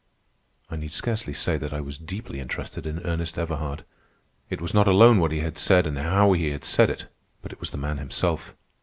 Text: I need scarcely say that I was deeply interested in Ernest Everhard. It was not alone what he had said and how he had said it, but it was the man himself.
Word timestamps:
I 0.71 0.77
need 0.77 0.93
scarcely 0.93 1.31
say 1.31 1.57
that 1.57 1.71
I 1.73 1.79
was 1.79 1.99
deeply 1.99 2.39
interested 2.39 2.87
in 2.87 3.05
Ernest 3.05 3.37
Everhard. 3.37 3.85
It 4.49 4.59
was 4.59 4.73
not 4.73 4.87
alone 4.87 5.19
what 5.19 5.31
he 5.31 5.41
had 5.41 5.59
said 5.59 5.85
and 5.85 5.95
how 5.99 6.33
he 6.33 6.49
had 6.49 6.63
said 6.63 6.89
it, 6.89 7.05
but 7.43 7.53
it 7.53 7.59
was 7.59 7.69
the 7.69 7.77
man 7.77 7.99
himself. 7.99 8.55